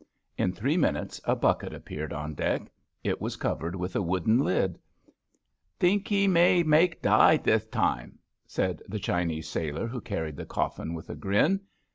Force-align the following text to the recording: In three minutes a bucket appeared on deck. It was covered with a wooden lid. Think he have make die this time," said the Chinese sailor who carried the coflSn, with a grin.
In 0.35 0.51
three 0.51 0.77
minutes 0.77 1.21
a 1.25 1.35
bucket 1.35 1.75
appeared 1.75 2.11
on 2.11 2.33
deck. 2.33 2.71
It 3.03 3.21
was 3.21 3.35
covered 3.35 3.75
with 3.75 3.95
a 3.95 4.01
wooden 4.01 4.39
lid. 4.39 4.79
Think 5.79 6.07
he 6.07 6.23
have 6.23 6.65
make 6.65 7.03
die 7.03 7.37
this 7.37 7.67
time," 7.67 8.17
said 8.47 8.81
the 8.87 8.97
Chinese 8.97 9.47
sailor 9.47 9.85
who 9.85 10.01
carried 10.01 10.37
the 10.37 10.45
coflSn, 10.47 10.95
with 10.95 11.11
a 11.11 11.15
grin. 11.15 11.59